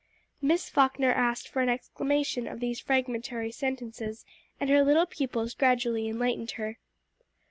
[0.41, 4.25] Miss Falkner asked for an explanation of these fragmentary sentences,
[4.59, 6.79] and her little pupils gradually enlightened her.